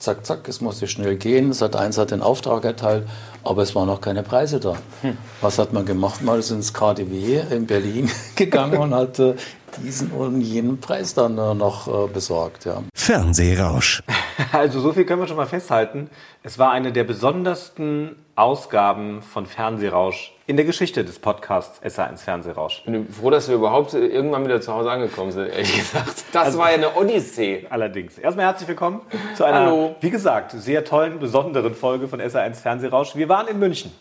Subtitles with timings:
[0.00, 1.52] Zack, zack, es musste schnell gehen.
[1.52, 3.04] Sat 1 hat den Auftrag erteilt,
[3.42, 4.76] aber es waren noch keine Preise da.
[5.02, 5.18] Hm.
[5.40, 6.22] Was hat man gemacht?
[6.22, 9.34] Mal ist ins KDW in Berlin gegangen und hat äh,
[9.82, 12.64] diesen und jenen Preis dann äh, noch äh, besorgt.
[12.64, 12.84] Ja.
[12.94, 14.04] Fernsehrausch.
[14.52, 16.10] Also so viel können wir schon mal festhalten.
[16.42, 22.82] Es war eine der besondersten Ausgaben von Fernsehrausch in der Geschichte des Podcasts SA1 Fernsehrausch.
[22.86, 26.24] Ich bin froh, dass wir überhaupt irgendwann wieder zu Hause angekommen sind, ehrlich gesagt.
[26.32, 27.66] Das also, war ja eine Odyssee.
[27.68, 28.16] Allerdings.
[28.16, 29.00] Erstmal herzlich willkommen
[29.34, 29.96] zu einer, Hallo.
[30.00, 33.16] wie gesagt, sehr tollen, besonderen Folge von SA1 Fernsehrausch.
[33.16, 33.92] Wir waren in München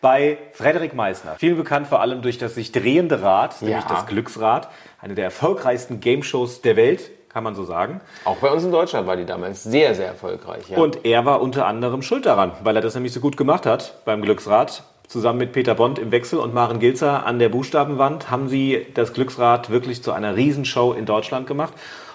[0.00, 1.36] bei Frederik Meissner.
[1.38, 3.68] Vielen bekannt vor allem durch das sich drehende Rad, ja.
[3.68, 4.68] nämlich das Glücksrad.
[5.00, 8.00] Eine der erfolgreichsten Game-Shows der Welt kann man so sagen.
[8.24, 10.68] Auch bei uns in Deutschland war die damals sehr, sehr erfolgreich.
[10.68, 10.78] Ja.
[10.78, 14.04] Und er war unter anderem schuld daran, weil er das nämlich so gut gemacht hat
[14.04, 14.84] beim Glücksrad.
[15.08, 19.12] Zusammen mit Peter Bond im Wechsel und Maren Gilzer an der Buchstabenwand haben sie das
[19.12, 21.74] Glücksrad wirklich zu einer Riesenshow in Deutschland gemacht.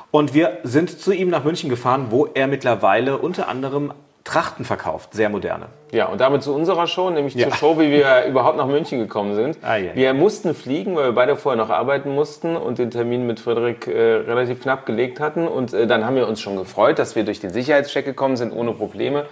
[0.10, 3.94] Und wir sind zu ihm nach München gefahren, wo er mittlerweile unter anderem
[4.28, 5.68] Trachten verkauft, sehr moderne.
[5.94, 7.48] Ja, und damit zu unserer Show, nämlich ja.
[7.48, 9.58] zur Show, wie wir überhaupt nach München gekommen sind.
[9.62, 13.26] Ah, ja, wir mussten fliegen, weil wir beide vorher noch arbeiten mussten und den Termin
[13.26, 15.48] mit Frederik äh, relativ knapp gelegt hatten.
[15.48, 18.52] Und äh, dann haben wir uns schon gefreut, dass wir durch den Sicherheitscheck gekommen sind,
[18.52, 19.28] ohne Probleme.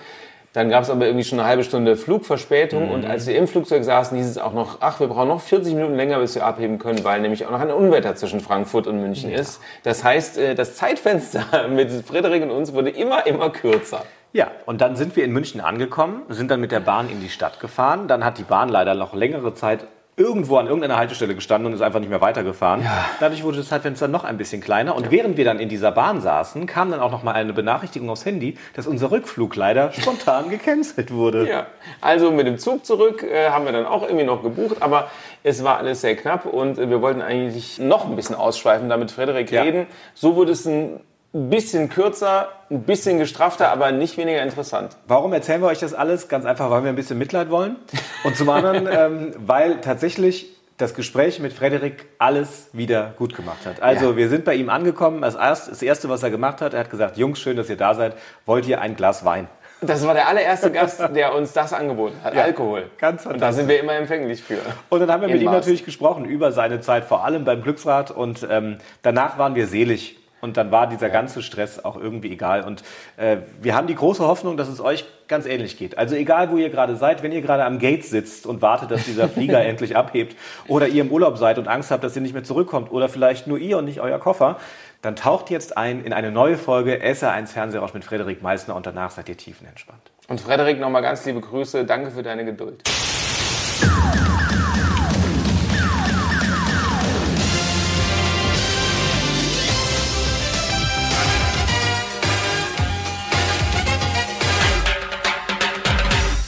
[0.54, 2.92] Dann gab es aber irgendwie schon eine halbe Stunde Flugverspätung mhm.
[2.92, 5.74] und als wir im Flugzeug saßen, hieß es auch noch, ach, wir brauchen noch 40
[5.74, 9.02] Minuten länger, bis wir abheben können, weil nämlich auch noch ein Unwetter zwischen Frankfurt und
[9.02, 9.40] München ja.
[9.40, 9.60] ist.
[9.84, 14.06] Das heißt, äh, das Zeitfenster mit Frederik und uns wurde immer, immer kürzer.
[14.36, 17.30] Ja, und dann sind wir in München angekommen, sind dann mit der Bahn in die
[17.30, 18.10] Stadt gefahren.
[18.10, 21.82] Dann hat die Bahn leider noch längere Zeit irgendwo an irgendeiner Haltestelle gestanden und ist
[21.82, 22.84] einfach nicht mehr weitergefahren.
[22.84, 23.06] Ja.
[23.22, 24.94] Dadurch wurde das Zeitfenster noch ein bisschen kleiner.
[24.94, 28.10] Und während wir dann in dieser Bahn saßen, kam dann auch noch mal eine Benachrichtigung
[28.10, 31.48] aufs Handy, dass unser Rückflug leider spontan gecancelt wurde.
[31.48, 31.68] Ja,
[32.02, 35.10] also mit dem Zug zurück äh, haben wir dann auch irgendwie noch gebucht, aber
[35.44, 39.50] es war alles sehr knapp und wir wollten eigentlich noch ein bisschen ausschweifen, damit Frederik
[39.50, 39.62] ja.
[39.62, 39.88] reden.
[40.14, 41.00] So wurde es ein
[41.36, 44.96] ein bisschen kürzer, ein bisschen gestrafter, aber nicht weniger interessant.
[45.06, 46.30] Warum erzählen wir euch das alles?
[46.30, 47.76] Ganz einfach, weil wir ein bisschen Mitleid wollen.
[48.24, 53.82] Und zum anderen, ähm, weil tatsächlich das Gespräch mit Frederik alles wieder gut gemacht hat.
[53.82, 54.18] Also ja.
[54.18, 55.22] wir sind bei ihm angekommen.
[55.22, 58.16] Das erste, was er gemacht hat, er hat gesagt, Jungs, schön, dass ihr da seid.
[58.46, 59.50] Wollt ihr ein Glas Wein?
[59.82, 62.90] Das war der allererste Gast, der uns das angeboten hat, ja, Alkohol.
[62.98, 63.26] Ganz.
[63.26, 64.58] Und da sind wir immer empfänglich für.
[64.90, 68.12] Und dann haben wir mit ihm natürlich gesprochen über seine Zeit, vor allem beim Glücksrad.
[68.12, 72.64] Und ähm, danach waren wir selig und dann war dieser ganze Stress auch irgendwie egal.
[72.64, 72.84] Und
[73.18, 75.98] äh, wir haben die große Hoffnung, dass es euch ganz ähnlich geht.
[75.98, 79.06] Also egal, wo ihr gerade seid, wenn ihr gerade am Gate sitzt und wartet, dass
[79.06, 82.34] dieser Flieger endlich abhebt oder ihr im Urlaub seid und Angst habt, dass ihr nicht
[82.34, 84.58] mehr zurückkommt oder vielleicht nur ihr und nicht euer Koffer,
[85.02, 89.12] dann taucht jetzt ein in eine neue Folge SR1 Fernsehrausch mit Frederik Meissner und danach
[89.12, 90.12] seid ihr tiefenentspannt.
[90.28, 91.86] Und Frederik, nochmal ganz liebe Grüße.
[91.86, 92.84] Danke für deine Geduld.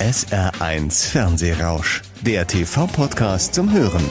[0.08, 4.10] SR1 Fernsehrausch, der TV-Podcast zum Hören.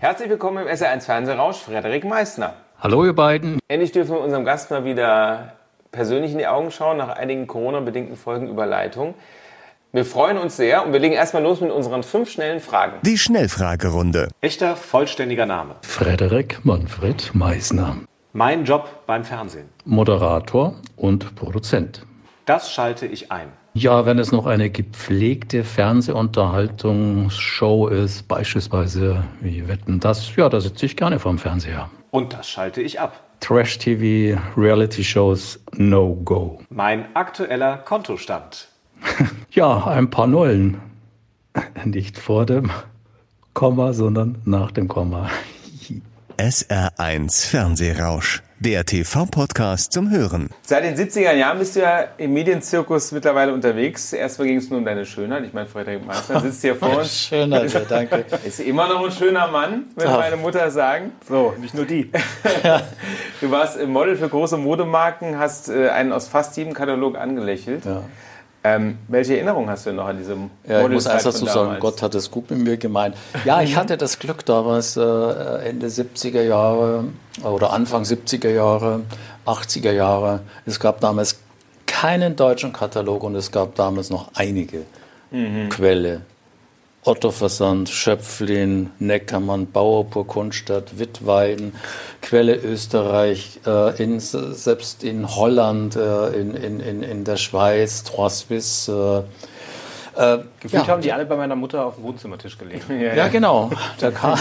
[0.00, 2.56] Herzlich willkommen im SR1 Fernsehrausch, Frederik Meissner.
[2.78, 3.58] Hallo ihr beiden.
[3.68, 5.54] Endlich dürfen wir unserem Gast mal wieder
[5.92, 9.14] persönlich in die Augen schauen, nach einigen Corona-bedingten Folgen Überleitung.
[9.92, 12.98] Wir freuen uns sehr und wir legen erstmal los mit unseren fünf schnellen Fragen.
[13.00, 14.28] Die Schnellfragerunde.
[14.42, 15.76] Echter, vollständiger Name.
[15.80, 17.96] Frederik Manfred Meissner.
[18.38, 19.68] Mein Job beim Fernsehen.
[19.84, 22.06] Moderator und Produzent.
[22.46, 23.48] Das schalte ich ein.
[23.74, 30.86] Ja, wenn es noch eine gepflegte Fernsehunterhaltungsshow ist, beispielsweise wie Wetten, das, ja, da sitze
[30.86, 31.90] ich gerne vorm Fernseher.
[32.12, 33.18] Und das schalte ich ab.
[33.40, 36.60] Trash-TV, Reality-Shows, no go.
[36.70, 38.68] Mein aktueller Kontostand.
[39.50, 40.80] ja, ein paar Nullen.
[41.84, 42.70] Nicht vor dem
[43.52, 45.28] Komma, sondern nach dem Komma.
[46.38, 50.50] SR1 Fernsehrausch, der TV-Podcast zum Hören.
[50.62, 54.12] Seit den 70er Jahren bist du ja im Medienzirkus mittlerweile unterwegs.
[54.12, 55.42] Erstmal ging es nur um deine Schönheit.
[55.44, 57.12] Ich meine, Frederik Meister sitzt hier vor uns.
[57.12, 58.24] Schönheit, ja, danke.
[58.44, 61.10] Ist immer noch ein schöner Mann, würde meine Mutter sagen.
[61.28, 62.12] So, nicht nur die.
[63.40, 67.84] du warst Model für große Modemarken, hast äh, einen aus fast jedem Katalog angelächelt.
[67.84, 68.04] Ja.
[68.64, 72.02] Ähm, welche Erinnerung hast du noch an diesem Ja, ich muss eins dazu sagen, Gott
[72.02, 73.16] hat es gut mit mir gemeint.
[73.44, 77.04] Ja, ich hatte das Glück damals, äh, Ende 70er Jahre
[77.44, 79.02] oder Anfang 70er Jahre,
[79.46, 80.40] 80er Jahre.
[80.66, 81.38] Es gab damals
[81.86, 84.84] keinen deutschen Katalog und es gab damals noch einige
[85.30, 85.68] mhm.
[85.68, 86.22] Quelle.
[87.08, 91.72] Otto Versand, Schöpflin, Neckermann, Bauerpur, Kunststadt, Wittweiden,
[92.20, 99.24] Quelle Österreich, äh, in, selbst in Holland, äh, in, in, in der Schweiz, Trois Suisse,
[99.24, 99.48] äh,
[100.18, 100.88] Äh, Gefühlt ja.
[100.88, 102.82] haben die alle bei meiner Mutter auf dem Wohnzimmertisch gelegen.
[103.00, 103.70] ja, ja, genau.
[104.00, 104.36] Da kam,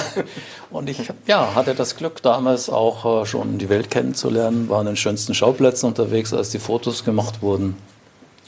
[0.72, 4.88] und ich ja, hatte das Glück, damals auch äh, schon die Welt kennenzulernen, war an
[4.88, 7.78] den schönsten Schauplätzen unterwegs, als die Fotos gemacht wurden.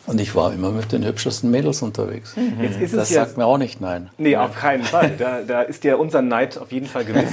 [0.10, 2.36] Und ich war immer mit den hübschesten Mädels unterwegs.
[2.36, 2.68] Mhm.
[2.92, 4.10] Das sagt mir auch nicht nein.
[4.18, 5.14] Nee, auf keinen Fall.
[5.20, 7.30] Da, da ist ja unser Neid auf jeden Fall gewiss.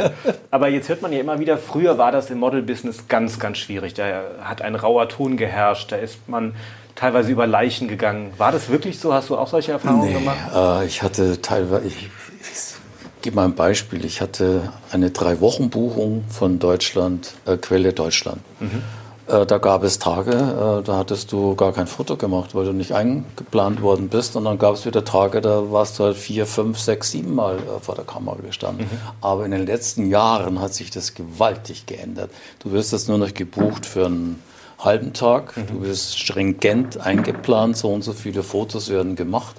[0.50, 3.94] Aber jetzt hört man ja immer wieder, früher war das im Model-Business ganz, ganz schwierig.
[3.94, 5.90] Da hat ein rauer Ton geherrscht.
[5.90, 6.54] Da ist man
[6.96, 8.30] teilweise über Leichen gegangen.
[8.36, 9.14] War das wirklich so?
[9.14, 10.36] Hast du auch solche Erfahrungen nee, gemacht?
[10.54, 12.10] Äh, ich hatte teilweise, ich,
[12.42, 12.74] ich
[13.22, 14.04] gebe mal ein Beispiel.
[14.04, 18.42] Ich hatte eine Drei-Wochen-Buchung von Deutschland, äh, Quelle Deutschland.
[18.60, 18.82] Mhm.
[19.28, 22.72] Äh, da gab es Tage, äh, da hattest du gar kein Foto gemacht, weil du
[22.72, 24.36] nicht eingeplant worden bist.
[24.36, 27.56] Und dann gab es wieder Tage, da warst du halt vier, fünf, sechs, sieben Mal
[27.56, 28.86] äh, vor der Kamera gestanden.
[28.90, 28.98] Mhm.
[29.20, 32.30] Aber in den letzten Jahren hat sich das gewaltig geändert.
[32.60, 34.42] Du wirst jetzt nur noch gebucht für einen
[34.78, 35.56] halben Tag.
[35.56, 35.66] Mhm.
[35.66, 39.56] Du wirst stringent eingeplant, so und so viele Fotos werden gemacht.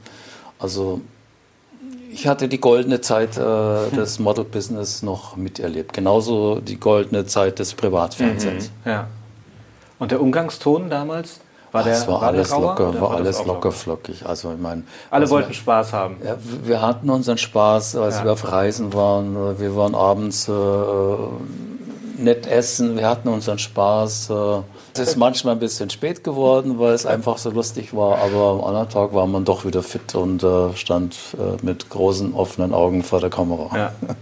[0.58, 1.02] Also
[2.12, 5.94] ich hatte die goldene Zeit äh, des Model-Business noch miterlebt.
[5.94, 8.72] Genauso die goldene Zeit des Privatfernsehens.
[8.84, 8.92] Mhm.
[8.92, 9.08] Ja.
[10.00, 11.42] Und der Umgangston damals?
[11.72, 14.26] War der, war, war alles rauer, locker, war, war alles locker flockig.
[14.26, 16.18] Also ich meine, alle also wollten Spaß haben.
[16.26, 18.24] Ja, wir hatten unseren Spaß, als ja.
[18.24, 19.60] wir auf Reisen waren.
[19.60, 20.52] Wir waren abends äh,
[22.18, 22.98] nett essen.
[22.98, 24.32] Wir hatten unseren Spaß.
[24.32, 24.34] Äh,
[24.94, 28.18] es ist manchmal ein bisschen spät geworden, weil es einfach so lustig war.
[28.18, 32.34] Aber am anderen Tag war man doch wieder fit und äh, stand äh, mit großen
[32.34, 33.76] offenen Augen vor der Kamera.
[33.76, 33.92] Ja.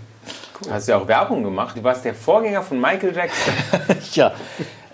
[0.59, 0.73] Cool.
[0.73, 1.77] Hast ja auch Werbung gemacht.
[1.77, 3.53] Du warst der Vorgänger von Michael Jackson.
[4.13, 4.31] ja,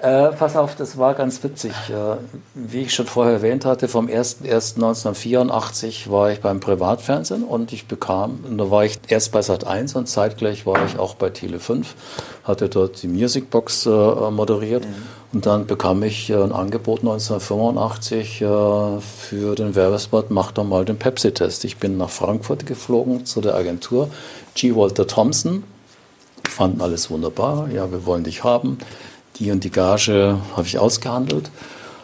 [0.04, 1.72] äh, pass auf, das war ganz witzig.
[1.90, 2.18] Äh,
[2.54, 8.44] wie ich schon vorher erwähnt hatte, vom 01.01.1984 war ich beim Privatfernsehen und ich bekam,
[8.58, 11.96] da war ich erst bei Sat 1 und zeitgleich war ich auch bei Tele 5,
[12.44, 14.94] hatte dort die Musicbox äh, moderiert mhm.
[15.32, 18.46] und dann bekam ich äh, ein Angebot 1985 äh,
[19.00, 21.64] für den Werbespot Mach doch mal den Pepsi-Test.
[21.64, 24.10] Ich bin nach Frankfurt geflogen zu der Agentur
[24.54, 24.76] G.
[24.76, 25.64] Walter Thompson,
[26.50, 28.80] fanden alles wunderbar, ja, wir wollen dich haben
[29.38, 31.50] die und die Gage habe ich ausgehandelt.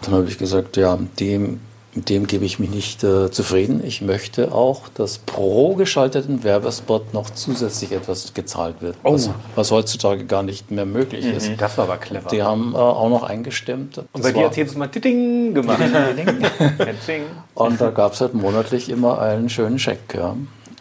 [0.02, 1.60] Dann habe ich gesagt, ja, dem,
[1.94, 3.84] dem gebe ich mich nicht äh, zufrieden.
[3.84, 9.14] Ich möchte auch, dass pro geschalteten Werbespot noch zusätzlich etwas gezahlt wird, oh.
[9.14, 11.34] was, was, heutzutage gar nicht mehr möglich mhm.
[11.34, 11.52] ist.
[11.58, 12.30] Das war aber clever.
[12.30, 13.98] Die haben äh, auch noch eingestimmt.
[13.98, 15.82] Und das bei dir hat jedes Mal Titting gemacht.
[17.56, 20.16] und da gab es halt monatlich immer einen schönen Scheck.
[20.16, 20.36] Ja.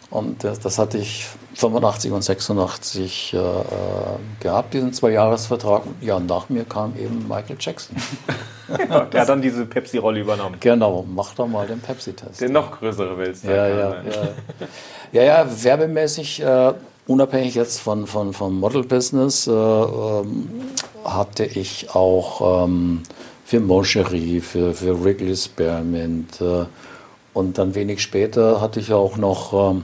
[0.09, 1.25] Und das, das hatte ich
[1.55, 3.41] 85 und 86 äh, äh,
[4.39, 5.83] gehabt, diesen Zwei-Jahres-Vertrag.
[6.01, 7.95] Ja, nach mir kam eben Michael Jackson.
[8.89, 10.57] ja, der hat dann diese Pepsi-Rolle übernommen.
[10.59, 12.41] Genau, mach doch mal den Pepsi-Test.
[12.41, 13.49] Den noch größere willst du.
[13.49, 14.01] Ja, ja, ja.
[15.11, 16.73] ja, ja, werbemäßig, äh,
[17.07, 20.49] unabhängig jetzt von, von, vom Model-Business, äh, ähm,
[21.03, 23.03] hatte ich auch ähm,
[23.43, 26.65] für Moncherie, für, für Wrigley Spearmint äh,
[27.33, 29.83] und dann wenig später hatte ich auch noch ähm,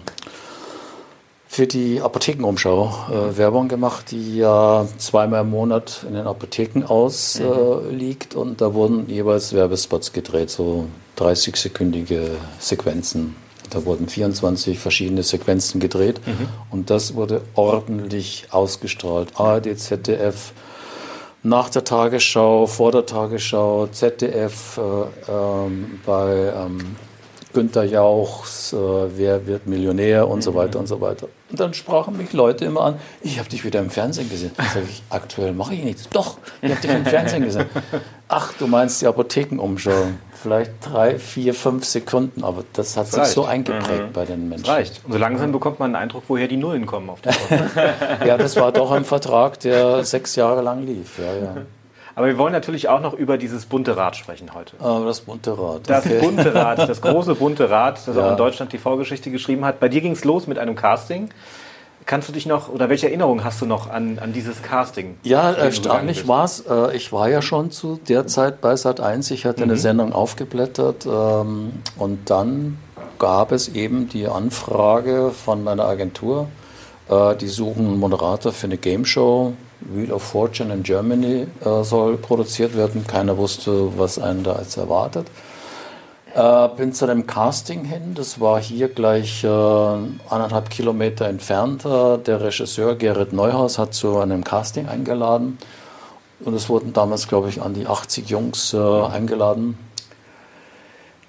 [1.56, 8.34] für die Apothekenumschau äh, Werbung gemacht, die ja zweimal im Monat in den Apotheken ausliegt.
[8.34, 8.42] Äh, mhm.
[8.42, 10.88] Und da wurden jeweils Werbespots gedreht, so
[11.18, 13.38] 30-sekündige Sequenzen.
[13.70, 16.50] Da wurden 24 verschiedene Sequenzen gedreht mhm.
[16.72, 19.40] und das wurde ordentlich ausgestrahlt.
[19.40, 20.52] ARD, ZDF,
[21.42, 26.98] nach der Tagesschau, vor der Tagesschau, ZDF, äh, ähm, bei ähm,
[27.56, 31.30] Günter Jauchs, äh, wer wird Millionär und so weiter und so weiter.
[31.50, 34.52] Und dann sprachen mich Leute immer an, ich habe dich wieder im Fernsehen gesehen.
[34.58, 36.10] Sage ich, aktuell mache ich nichts.
[36.10, 37.68] Doch, ich habe dich im Fernsehen gesehen.
[38.28, 40.08] Ach, du meinst die Apothekenumschau.
[40.34, 43.32] Vielleicht drei, vier, fünf Sekunden, aber das hat das sich reicht.
[43.32, 44.14] so eingeprägt mhm.
[44.14, 44.66] bei den Menschen.
[44.66, 45.02] Das reicht.
[45.06, 47.32] Und so langsam bekommt man einen Eindruck, woher die Nullen kommen auf dem
[48.28, 51.20] Ja, das war doch ein Vertrag, der sechs Jahre lang lief.
[51.20, 51.56] Ja, ja.
[52.16, 54.78] Aber wir wollen natürlich auch noch über dieses bunte Rad sprechen heute.
[54.80, 55.82] Ah, das bunte Rad.
[55.90, 56.20] Das okay.
[56.22, 58.26] bunte Rad, das große bunte Rad, das ja.
[58.26, 59.82] auch in Deutschland die Vorgeschichte geschrieben hat.
[59.82, 61.30] Bei dir ging es los mit einem Casting.
[62.06, 65.18] Kannst du dich noch, oder welche Erinnerungen hast du noch an, an dieses Casting?
[65.24, 66.62] Ja, erstaunlich war es.
[66.62, 69.32] Äh, ich war ja schon zu der Zeit bei Sat 1.
[69.32, 69.72] Ich hatte mhm.
[69.72, 72.78] eine Sendung aufgeblättert ähm, und dann
[73.18, 76.48] gab es eben die Anfrage von meiner Agentur.
[77.10, 81.84] Äh, die suchen einen Moderator für eine Game Show Wheel of Fortune in Germany äh,
[81.84, 83.06] soll produziert werden.
[83.08, 85.28] Keiner wusste, was einen da jetzt erwartet.
[86.36, 88.14] Äh, bin zu dem Casting hin.
[88.14, 91.86] Das war hier gleich äh, anderthalb Kilometer entfernt.
[91.86, 95.58] Äh, der Regisseur Gerrit Neuhaus hat zu einem Casting eingeladen.
[96.44, 99.78] Und es wurden damals, glaube ich, an die 80 Jungs äh, eingeladen.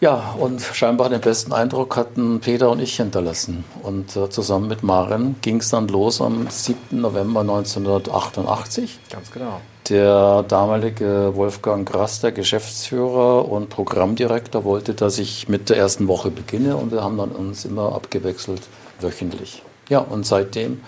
[0.06, 3.64] Ja, und scheinbar den besten Eindruck hatten Peter und ich hinterlassen.
[3.82, 7.00] Und äh, zusammen mit Maren ging es dann los am 7.
[7.00, 9.00] November 1988.
[9.10, 9.60] Ganz genau.
[9.88, 16.30] Der damalige Wolfgang Grass, der Geschäftsführer und Programmdirektor, wollte, dass ich mit der ersten Woche
[16.30, 18.62] beginne und wir haben dann uns immer abgewechselt
[19.00, 19.64] wöchentlich.
[19.88, 20.82] Ja, und seitdem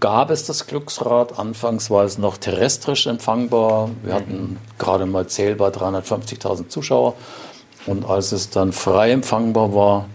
[0.00, 1.38] gab es das Glücksrad.
[1.38, 3.90] Anfangs war es noch terrestrisch empfangbar.
[4.02, 7.14] Wir hatten gerade mal zählbar 350.000 Zuschauer.
[7.86, 10.06] Und als es dann frei empfangbar war,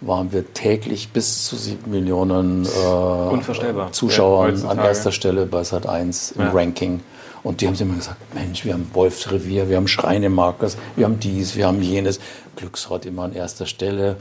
[0.00, 5.86] waren wir täglich bis zu sieben Millionen äh, Zuschauern ja, an erster Stelle bei Sat
[5.86, 6.50] 1 im ja.
[6.52, 7.00] Ranking.
[7.42, 11.56] Und die haben immer gesagt, Mensch, wir haben Wolfsrevier, wir haben Schreinemarkers, wir haben dies,
[11.56, 12.20] wir haben jenes.
[12.56, 14.16] Glücksrad immer an erster Stelle.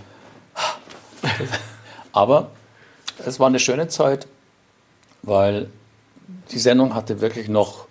[2.14, 2.52] Aber
[3.26, 4.28] es war eine schöne Zeit,
[5.22, 5.70] weil
[6.52, 7.89] die Sendung hatte wirklich noch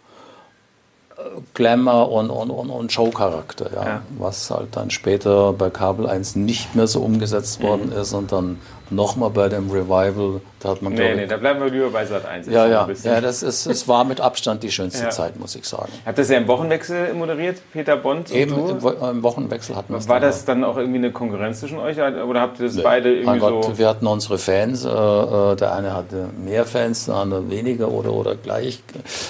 [1.55, 4.03] Glamour und, und, und, und Showcharakter, ja, ja.
[4.19, 8.01] was halt dann später bei Kabel 1 nicht mehr so umgesetzt worden mhm.
[8.01, 8.59] ist und dann
[8.91, 12.27] nochmal bei dem Revival, da hat man Nee, nee, da bleiben wir lieber bei Sat
[12.27, 12.47] 1.
[12.49, 15.11] Ja, ja, ja, das ist, es war mit Abstand die schönste ja.
[15.11, 15.93] Zeit, muss ich sagen.
[16.05, 18.31] Habt ihr das ja im Wochenwechsel moderiert, Peter Bond?
[18.31, 20.09] Eben, im, im, Wochenwechsel hatten wir es.
[20.09, 22.83] War das dann auch irgendwie eine Konkurrenz zwischen euch oder habt ihr das nee.
[22.83, 23.79] beide irgendwie mein Gott, so?
[23.79, 28.13] Wir hatten unsere Fans, äh, äh, der eine hatte mehr Fans, der andere weniger oder,
[28.13, 28.83] oder gleich.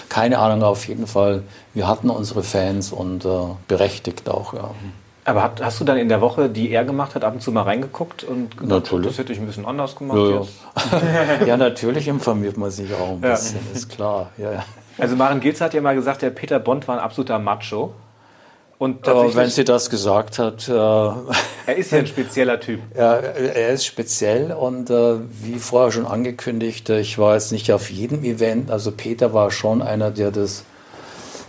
[0.08, 1.42] Keine Ahnung, auf jeden Fall.
[1.74, 3.28] Wir hatten unsere Fans und äh,
[3.68, 4.70] berechtigt auch, ja.
[5.28, 7.52] Aber hat, hast du dann in der Woche, die er gemacht hat, ab und zu
[7.52, 9.08] mal reingeguckt und gedacht, natürlich.
[9.08, 11.44] das hätte ich ein bisschen anders gemacht ja, ja.
[11.46, 13.76] ja natürlich informiert man sich auch ein bisschen, ja.
[13.76, 14.30] ist klar.
[14.38, 14.64] Ja,
[14.96, 17.92] also Maren Gilz hat ja mal gesagt, der Peter Bond war ein absoluter Macho.
[18.78, 20.66] Und äh, wenn sie das gesagt hat.
[20.66, 20.72] Äh,
[21.66, 22.80] er ist ja ein spezieller Typ.
[22.96, 27.70] Ja, er ist speziell und äh, wie vorher schon angekündigt, äh, ich war jetzt nicht
[27.70, 28.70] auf jedem Event.
[28.70, 30.64] Also Peter war schon einer, der das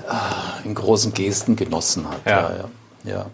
[0.10, 2.26] äh, in großen Gesten genossen hat.
[2.26, 2.52] Ja.
[3.06, 3.26] ja, ja.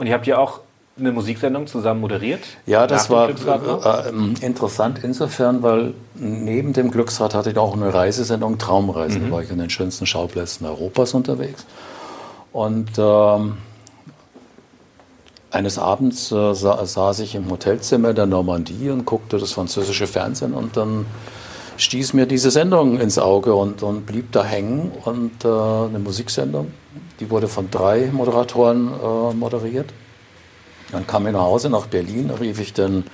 [0.00, 0.60] Und ihr habt ja auch
[0.98, 2.40] eine Musiksendung zusammen moderiert?
[2.64, 7.92] Ja, das war äh, ähm, interessant insofern, weil neben dem Glücksrad hatte ich auch eine
[7.92, 9.18] Reisesendung, Traumreise.
[9.18, 9.26] Mhm.
[9.26, 11.66] Da war ich an den schönsten Schauplätzen Europas unterwegs.
[12.50, 13.58] Und ähm,
[15.50, 20.54] eines Abends äh, sa saß ich im Hotelzimmer der Normandie und guckte das französische Fernsehen
[20.54, 21.04] und dann
[21.76, 26.68] stieß mir diese Sendung ins Auge und, und blieb da hängen und äh, eine Musiksendung.
[27.20, 29.92] Die wurde von drei Moderatoren äh, moderiert.
[30.90, 33.04] Dann kam ich nach Hause nach Berlin, rief ich den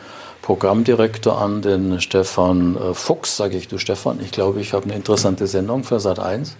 [0.42, 4.94] Programmdirektor an, den Stefan äh, Fuchs, sage ich, du Stefan, ich glaube, ich habe eine
[4.94, 6.56] interessante Sendung für Sat 1.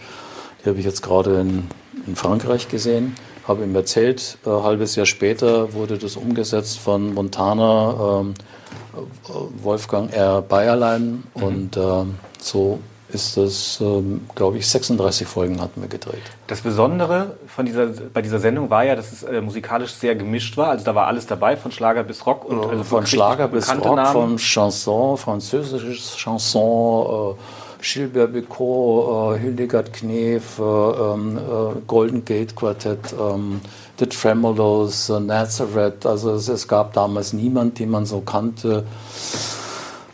[0.65, 1.69] Die habe ich jetzt gerade in,
[2.07, 3.15] in Frankreich gesehen,
[3.47, 8.35] habe ihm erzählt, ein äh, halbes Jahr später wurde das umgesetzt von Montana, ähm,
[8.95, 10.43] äh, Wolfgang R.
[10.43, 11.43] Bayerlein mhm.
[11.43, 12.05] und äh,
[12.41, 16.23] so ist das, ähm, glaube ich, 36 Folgen hatten wir gedreht.
[16.49, 20.57] Das Besondere von dieser, bei dieser Sendung war ja, dass es äh, musikalisch sehr gemischt
[20.57, 20.71] war.
[20.71, 22.45] Also da war alles dabei, von Schlager bis Rock.
[22.45, 24.13] Und, also von Schlager bis Rock, Namen.
[24.13, 32.57] von Chanson, französisches Chanson, äh, Gilbert Bicot, äh, Hildegard Knef, äh, ähm, äh, Golden Gate
[32.57, 33.61] Quartett, ähm,
[33.99, 36.05] The Tremolos, äh, Nazareth.
[36.05, 38.85] Also es, es, gab damals niemand, den man so kannte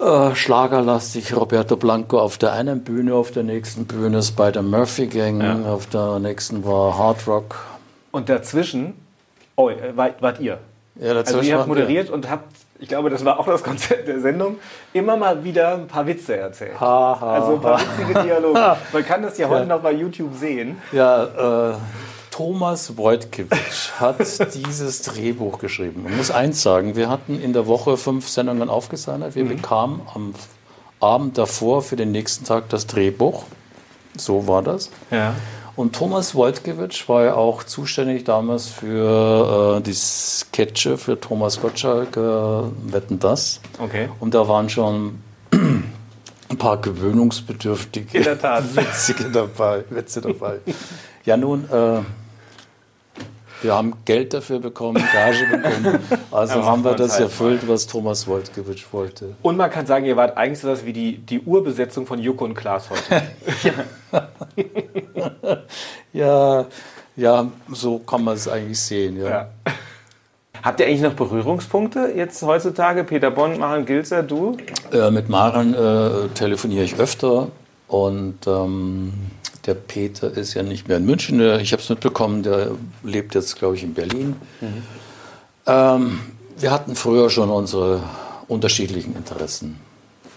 [0.03, 1.35] äh, schlagerlastig.
[1.37, 5.73] Roberto Blanco auf der einen Bühne, auf der nächsten Bühne Spider Murphy Gang, ja.
[5.73, 7.57] auf der nächsten war Hard Rock.
[8.11, 8.95] Und dazwischen,
[9.57, 10.59] oh, äh, wart, wart ihr?
[10.97, 11.39] Ja, dazwischen.
[11.39, 12.15] Also ihr habt moderiert wir.
[12.15, 14.59] und habt, ich glaube, das war auch das Konzept der Sendung,
[14.93, 16.79] immer mal wieder ein paar Witze erzählt.
[16.81, 18.77] Ha, ha, also ein paar witzige Dialoge.
[18.93, 20.83] Man kann das ja heute noch bei YouTube sehen.
[20.91, 21.75] Ja, äh,
[22.43, 24.19] Thomas Wojtkiewicz hat
[24.55, 26.03] dieses Drehbuch geschrieben.
[26.03, 29.37] Man muss eins sagen, wir hatten in der Woche fünf Sendungen aufgezeichnet.
[29.37, 29.49] Wir mhm.
[29.51, 30.35] bekamen am
[30.99, 33.45] Abend davor für den nächsten Tag das Drehbuch.
[34.17, 34.91] So war das.
[35.13, 35.37] Ja.
[35.77, 42.17] Und Thomas Wojtkiewicz war ja auch zuständig damals für äh, die Sketche für Thomas Gottschalk,
[42.17, 42.21] äh,
[42.93, 43.61] Wetten das.
[43.79, 44.09] Okay.
[44.19, 45.21] Und da waren schon
[45.53, 48.19] ein paar gewöhnungsbedürftige
[48.75, 50.59] Witzige dabei, Witze dabei.
[51.25, 52.01] Ja, nun, äh,
[53.63, 55.99] wir haben Geld dafür bekommen, Gage bekommen.
[56.31, 59.35] Also ja, haben wir das halt erfüllt, was Thomas Woltgewitsch wollte.
[59.43, 62.47] Und man kann sagen, ihr wart eigentlich so was wie die, die Urbesetzung von Joko
[62.47, 63.23] und Klaas heute.
[66.13, 66.65] ja,
[67.17, 69.21] ja, so kann man es eigentlich sehen.
[69.21, 69.29] Ja.
[69.29, 69.49] ja.
[70.63, 73.05] Habt ihr eigentlich noch Berührungspunkte jetzt heutzutage?
[73.05, 74.57] Peter Bond, Maren Gilzer, du?
[74.93, 77.49] Äh, mit Maren äh, telefoniere ich öfter
[77.93, 79.13] und ähm,
[79.67, 81.41] der Peter ist ja nicht mehr in München.
[81.61, 82.71] Ich habe es mitbekommen, der
[83.03, 84.37] lebt jetzt, glaube ich, in Berlin.
[84.63, 84.83] Mhm.
[85.67, 86.21] Ähm,
[86.59, 88.03] wir hatten früher schon unsere
[88.49, 89.79] unterschiedlichen Interessen.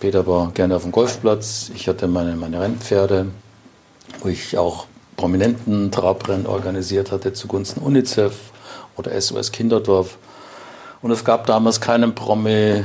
[0.01, 3.27] Peter war gerne auf dem Golfplatz, ich hatte meine, meine Rennpferde,
[4.19, 8.35] wo ich auch prominenten Trabrennen organisiert hatte zugunsten UNICEF
[8.97, 10.17] oder SOS Kinderdorf.
[11.01, 12.83] Und es gab damals keinen Promi,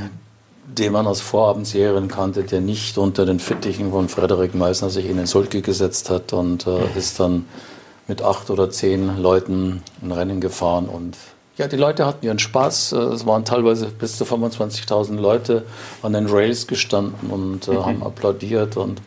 [0.79, 5.17] den man aus Vorabendserien kannte, der nicht unter den Fittichen von Frederik Meissner sich in
[5.17, 7.47] den Sulke gesetzt hat und äh, ist dann
[8.07, 10.89] mit acht oder zehn Leuten ein Rennen gefahren.
[10.89, 11.17] Und
[11.57, 12.93] ja, die Leute hatten ihren Spaß.
[12.93, 15.65] Äh, es waren teilweise bis zu 25.000 Leute
[16.03, 17.87] an den Rails gestanden und äh, mhm.
[17.87, 18.77] haben applaudiert.
[18.77, 19.03] Und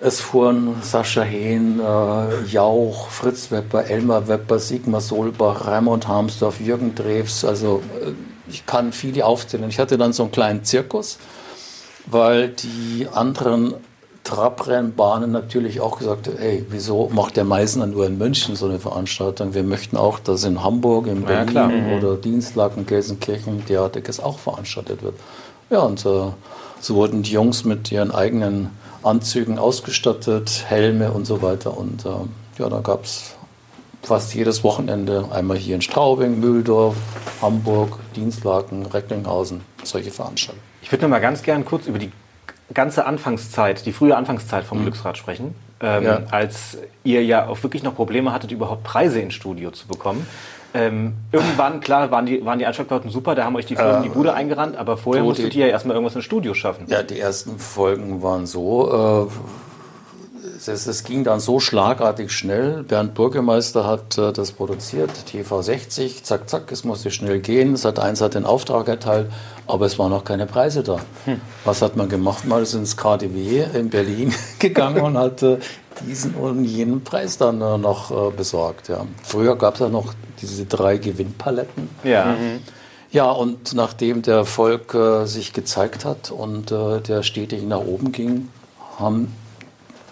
[0.00, 6.94] es fuhren Sascha Hehn, äh, Jauch, Fritz Wepper, Elmar Wepper, Sigmar Solbach, Raimund Harmsdorf, Jürgen
[6.94, 7.44] Drews.
[7.44, 8.12] Also äh,
[8.50, 9.68] ich kann viele aufzählen.
[9.68, 11.18] Ich hatte dann so einen kleinen Zirkus,
[12.06, 13.74] weil die anderen
[14.24, 18.78] Trabrennbahnen natürlich auch gesagt haben, hey, wieso macht der Meißner nur in München so eine
[18.78, 19.54] Veranstaltung?
[19.54, 21.92] Wir möchten auch, dass in Hamburg, in Berlin ja, mhm.
[21.94, 25.14] oder Dienstlaken, Gelsenkirchen, derartiges auch veranstaltet wird.
[25.70, 26.30] Ja, und äh,
[26.80, 28.70] so wurden die Jungs mit ihren eigenen
[29.02, 31.76] Anzügen ausgestattet, Helme und so weiter.
[31.78, 32.08] Und äh,
[32.58, 33.34] ja, da gab es
[34.08, 36.96] fast jedes Wochenende einmal hier in Straubing, Mühldorf,
[37.42, 40.62] Hamburg, Dienstlaken, Recklinghausen, solche Veranstaltungen.
[40.80, 42.10] Ich würde noch mal ganz gern kurz über die
[42.72, 44.84] ganze Anfangszeit, die frühe Anfangszeit vom mhm.
[44.84, 46.22] Glücksrad sprechen, ähm, ja.
[46.30, 50.26] als ihr ja auch wirklich noch Probleme hattet, überhaupt Preise ins Studio zu bekommen.
[50.72, 54.02] Ähm, irgendwann, klar, waren die, waren die Einschlagquoten super, da haben euch die Folgen in
[54.04, 56.86] die Bude eingerannt, aber vorher musstet ihr ja erstmal irgendwas im Studio schaffen.
[56.88, 59.67] Ja, die ersten Folgen waren so, äh,
[60.66, 62.82] es, ging dann so schlagartig schnell.
[62.82, 67.76] Bernd Bürgermeister hat äh, das produziert, TV60, zack, zack, es musste schnell gehen.
[67.76, 69.30] Sat 1 hat den Auftrag erteilt,
[69.66, 70.98] aber es waren noch keine Preise da.
[71.26, 71.40] Hm.
[71.64, 72.46] Was hat man gemacht?
[72.46, 75.58] Mal ist ins KDW in Berlin gegangen und hat äh,
[76.06, 78.88] diesen und jenen Preis dann äh, noch äh, besorgt.
[78.88, 79.06] Ja.
[79.22, 81.88] Früher gab es ja noch diese drei Gewinnpaletten.
[82.04, 82.26] Ja.
[82.26, 82.60] Mhm.
[83.10, 88.12] Ja, und nachdem der Erfolg äh, sich gezeigt hat und äh, der stetig nach oben
[88.12, 88.48] ging,
[88.98, 89.34] haben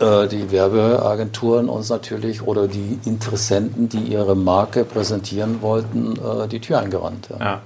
[0.00, 6.80] die Werbeagenturen uns natürlich oder die Interessenten, die ihre Marke präsentieren wollten, äh, die Tür
[6.80, 7.28] eingerannt.
[7.30, 7.38] Ja.
[7.44, 7.62] ja.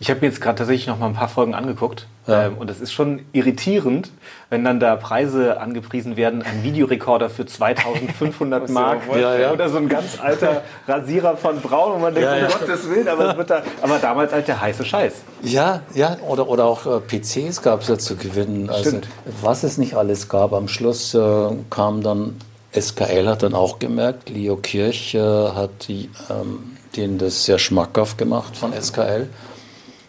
[0.00, 2.46] Ich habe mir jetzt gerade tatsächlich noch mal ein paar Folgen angeguckt ja.
[2.46, 4.10] ähm, und es ist schon irritierend,
[4.48, 9.52] wenn dann da Preise angepriesen werden, ein Videorekorder für 2500 Mark ja, ja.
[9.52, 13.36] oder so ein ganz alter Rasierer von Braun und man denkt, um Gottes Willen, aber,
[13.36, 15.14] wird da, aber damals halt der heiße Scheiß.
[15.42, 18.70] Ja, ja, oder, oder auch äh, PCs gab es ja zu gewinnen.
[18.70, 19.00] Also,
[19.42, 22.36] was es nicht alles gab, am Schluss äh, kam dann
[22.78, 28.18] SKL hat dann auch gemerkt, Leo Kirch äh, hat die, ähm, denen das sehr schmackhaft
[28.18, 29.28] gemacht von SKL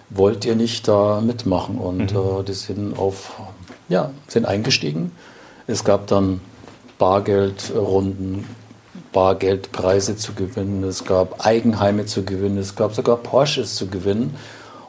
[0.10, 1.78] wollt ihr nicht da mitmachen?
[1.78, 2.40] Und mhm.
[2.40, 3.34] äh, die sind auf,
[3.88, 5.12] ja, sind eingestiegen.
[5.68, 6.42] Es gab dann
[6.98, 8.46] Bargeldrunden,
[9.14, 14.36] Bargeldpreise zu gewinnen, es gab Eigenheime zu gewinnen, es gab sogar Porsches zu gewinnen.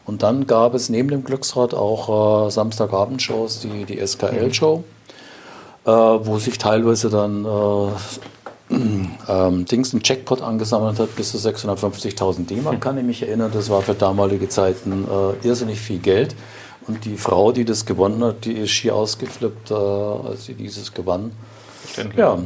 [0.04, 4.82] Und dann gab es neben dem Glücksrad auch äh, Samstagabendshows, die, die SKL-Show,
[5.84, 7.92] äh, wo sich teilweise dann äh,
[8.70, 13.50] ähm, Dings einen Jackpot angesammelt hat, bis zu 650.000 D-Mark, kann ich mich erinnern.
[13.52, 16.34] Das war für damalige Zeiten äh, irrsinnig viel Geld.
[16.86, 20.92] Und die Frau, die das gewonnen hat, die ist schier ausgeflippt, äh, als sie dieses
[20.92, 21.32] gewann.
[22.16, 22.38] Ja,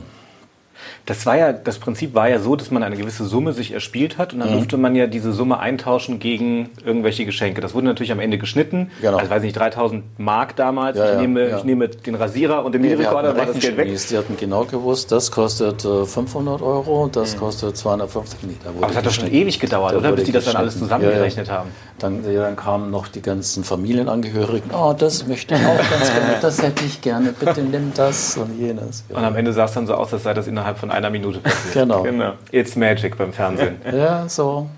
[1.07, 4.19] das war ja, das Prinzip war ja so, dass man eine gewisse Summe sich erspielt
[4.19, 4.55] hat und dann mhm.
[4.55, 7.61] durfte man ja diese Summe eintauschen gegen irgendwelche Geschenke.
[7.61, 8.91] Das wurde natürlich am Ende geschnitten.
[9.01, 9.19] Genau.
[9.19, 10.97] Also, weiß nicht, 3000 Mark damals.
[10.97, 11.59] Ja, ich, ja, nehme, ja.
[11.59, 13.95] ich nehme den Rasierer und den Videorekorder, war das Geld weg.
[13.95, 17.41] Die hatten genau gewusst, das kostet 500 äh, Euro, das mhm.
[17.41, 18.43] kostet 250.
[18.43, 20.13] Nee, da Aber es hat doch schon ewig gedauert, da oder?
[20.13, 21.71] Bis die das dann alles zusammengerechnet haben.
[21.99, 24.71] Dann, dann, kamen noch die ganzen Familienangehörigen.
[24.73, 26.37] Oh, das möchte ich auch ganz gerne.
[26.41, 27.33] Das hätte ich gerne.
[27.33, 29.05] Bitte nimm das und jenes.
[29.09, 31.40] Und am Ende sah es dann so aus, als sei das innerhalb von einer Minute
[31.40, 31.74] passiert.
[31.74, 32.03] Genau.
[32.03, 32.33] genau.
[32.50, 33.77] It's Magic beim Fernsehen.
[33.92, 34.68] ja, so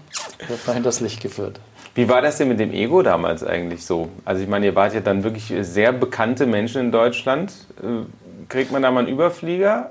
[0.48, 1.60] wird man hinters Licht geführt.
[1.94, 4.08] Wie war das denn mit dem Ego damals eigentlich so?
[4.24, 7.52] Also ich meine, ihr wart ja dann wirklich sehr bekannte Menschen in Deutschland.
[7.82, 8.04] Äh,
[8.48, 9.90] kriegt man da mal einen Überflieger?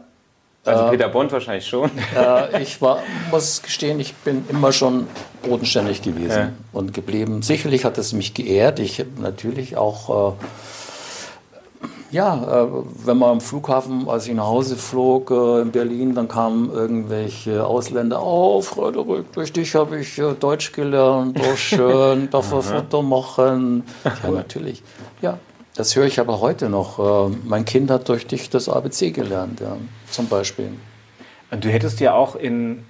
[0.65, 1.89] Also äh, Peter Bond wahrscheinlich schon.
[2.15, 2.99] Äh, ich war,
[3.31, 5.07] muss gestehen, ich bin immer schon
[5.43, 6.51] bodenständig gewesen ja.
[6.71, 7.41] und geblieben.
[7.41, 8.79] Sicherlich hat es mich geehrt.
[8.79, 10.45] Ich habe natürlich auch äh,
[12.15, 12.67] ja, äh,
[13.03, 17.65] wenn man am Flughafen, als ich nach Hause flog äh, in Berlin, dann kamen irgendwelche
[17.65, 18.23] Ausländer.
[18.25, 21.37] Oh, Frederik, durch dich habe ich äh, Deutsch gelernt.
[21.37, 23.83] Oh, schön, darf ein Foto machen.
[24.05, 24.81] Ja, natürlich.
[25.21, 25.39] Ja,
[25.75, 27.29] das höre ich aber heute noch.
[27.43, 29.75] Mein Kind hat durch dich das ABC gelernt, ja,
[30.09, 30.69] zum Beispiel.
[31.51, 32.85] Und du hättest ja auch in,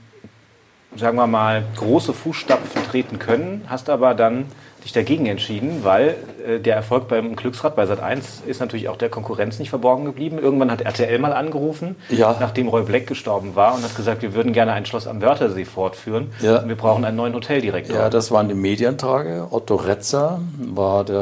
[0.95, 4.45] sagen wir mal, große Fußstapfen treten können, hast aber dann
[4.85, 6.15] dich dagegen entschieden, weil
[6.47, 10.37] äh, der Erfolg beim Glücksrad bei Sat1 ist natürlich auch der Konkurrenz nicht verborgen geblieben.
[10.39, 12.37] Irgendwann hat RTL mal angerufen, ja.
[12.39, 15.65] nachdem Roy Black gestorben war und hat gesagt, wir würden gerne ein Schloss am Wörthersee
[15.65, 16.59] fortführen ja.
[16.59, 17.95] und wir brauchen einen neuen Hoteldirektor.
[17.95, 19.47] Ja, das waren die Medientage.
[19.49, 21.15] Otto Retzer war der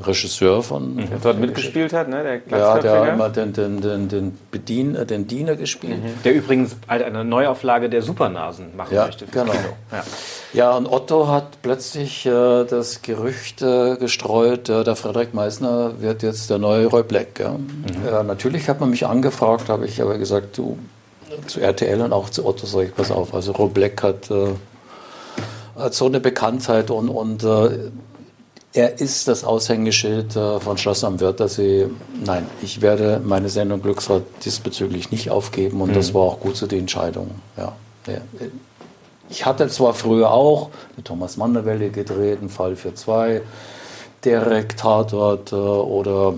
[0.00, 0.94] äh, Regisseur von...
[0.94, 1.10] Mhm.
[1.10, 2.22] Der dort mitgespielt hat, ne?
[2.48, 6.02] Der ja, der hat immer den, den, den, den, Bedien, äh, den Diener gespielt.
[6.02, 6.22] Mhm.
[6.24, 9.26] Der übrigens halt eine Neuauflage der Supernasen machen ja, möchte.
[9.26, 9.52] Genau.
[9.90, 10.04] Ja.
[10.52, 16.22] ja, und Otto hat plötzlich äh, das Gerücht äh, gestreut, äh, der Frederik Meissner wird
[16.22, 17.38] jetzt der neue Roy Black.
[17.38, 17.52] Ja.
[17.52, 18.26] Mhm.
[18.26, 20.78] natürlich hat man mich angefragt, habe ich aber gesagt, du,
[21.46, 24.54] zu RTL und auch zu Otto sage ich, pass auf, also Roy Black hat, äh,
[25.76, 27.90] hat so eine Bekanntheit und, und äh,
[28.72, 31.88] er ist das Aushängeschild äh, von Schloss am Wörthersee.
[32.24, 35.94] Nein, ich werde meine Sendung Glücksrad diesbezüglich nicht aufgeben und mhm.
[35.94, 37.30] das war auch gut so die Entscheidung.
[37.56, 37.76] Ja.
[39.30, 43.42] Ich hatte zwar früher auch eine Thomas Manderwelle gedreht, einen Fall für zwei,
[44.24, 46.34] Derek Tatort äh, oder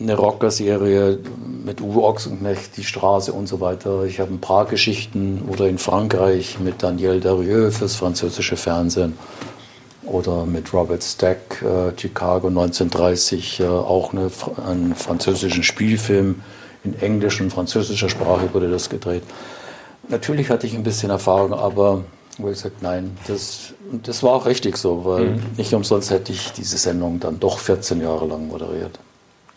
[0.00, 1.18] eine Rocker-Serie
[1.64, 4.04] mit Uwe Ochsenknecht, Die Straße und so weiter.
[4.04, 9.18] Ich habe ein paar Geschichten oder in Frankreich mit Daniel Darieux fürs französische Fernsehen
[10.04, 14.30] oder mit Robert Stack, äh, Chicago 1930, äh, auch eine,
[14.66, 16.40] einen französischen Spielfilm
[16.84, 19.24] in englischer und französischer Sprache wurde das gedreht.
[20.08, 22.02] Natürlich hatte ich ein bisschen Erfahrung, aber
[22.42, 23.74] wo ich gesagt, nein, das,
[24.04, 25.42] das war auch richtig so, weil mhm.
[25.56, 28.98] nicht umsonst hätte ich diese Sendung dann doch 14 Jahre lang moderiert.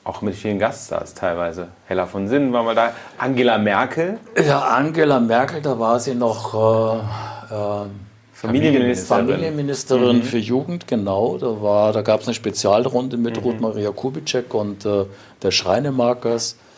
[0.04, 1.70] Auch mit vielen Gaststars teilweise.
[1.88, 2.94] Hella von Sinn war mal da.
[3.18, 4.20] Angela Merkel.
[4.46, 7.86] Ja, Angela Merkel, da war sie noch äh, äh,
[8.34, 10.24] Familienministerin, Familienministerin mhm.
[10.24, 11.38] für Jugend, genau.
[11.38, 13.44] Da, da gab es eine Spezialrunde mit mhm.
[13.44, 15.06] Ruth Maria Kubitschek und äh,
[15.42, 16.54] der Schreinemarkers.
[16.54, 16.73] Äh,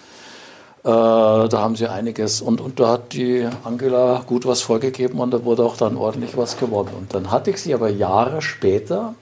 [0.92, 5.44] da haben sie einiges und, und da hat die Angela gut was vorgegeben und da
[5.44, 6.92] wurde auch dann ordentlich was gewonnen.
[6.96, 9.16] Und dann hatte ich sie aber Jahre später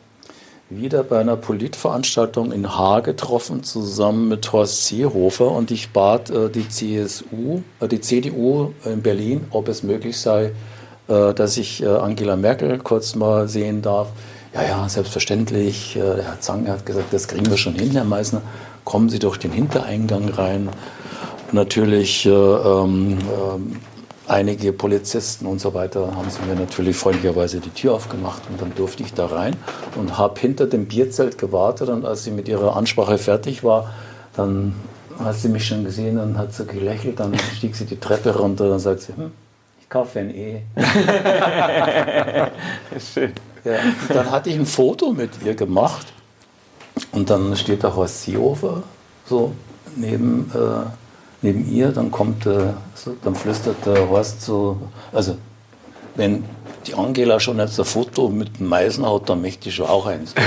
[0.69, 6.49] wieder bei einer Politveranstaltung in Haar getroffen, zusammen mit Horst Seehofer und ich bat äh,
[6.49, 10.52] die CSU, äh, die CDU in Berlin, ob es möglich sei,
[11.08, 14.10] äh, dass ich äh, Angela Merkel kurz mal sehen darf.
[14.54, 15.95] Ja, ja, selbstverständlich.
[15.95, 18.41] Äh, der Herr Zange hat gesagt, das kriegen wir schon hin, Herr Meissner.
[18.86, 20.69] Kommen Sie durch den Hintereingang rein
[21.54, 27.70] natürlich äh, ähm, äh, einige Polizisten und so weiter haben sie mir natürlich freundlicherweise die
[27.70, 29.56] Tür aufgemacht und dann durfte ich da rein
[29.96, 33.94] und habe hinter dem Bierzelt gewartet und als sie mit ihrer Ansprache fertig war,
[34.36, 34.74] dann
[35.20, 38.63] hat sie mich schon gesehen und hat so gelächelt, dann stieg sie die Treppe runter
[38.66, 39.32] und dann sagt sie, hm,
[39.80, 40.62] ich kaufe ein E.
[43.13, 43.34] Schön.
[43.63, 43.78] Ja,
[44.10, 46.08] dann hatte ich ein Foto mit ihr gemacht
[47.12, 48.84] und dann steht da Horst Seehofer
[49.26, 49.54] so
[49.96, 50.86] neben äh,
[51.43, 52.73] neben ihr, dann kommt, äh,
[53.23, 54.77] dann flüstert der Horst so,
[55.12, 55.38] also
[56.15, 56.45] wenn
[56.88, 60.06] die Angela schon jetzt ein Foto mit dem Meisen hat, dann möchte ich schon auch
[60.06, 60.34] eins.
[60.34, 60.43] Gell?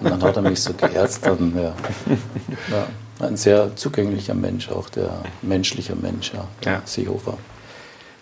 [0.00, 1.24] Und dann hat er mich so geärzt.
[1.24, 1.72] Dann, ja.
[2.70, 3.26] ja.
[3.26, 5.10] Ein sehr zugänglicher Mensch, auch der
[5.42, 6.82] menschliche Mensch, ja, ja.
[6.84, 7.38] Seehofer.